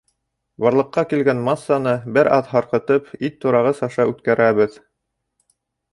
[0.63, 4.83] Барлыҡҡа килгән массаны бер аҙ һарҡытып, ит турағыс аша үткәрәбеҙ.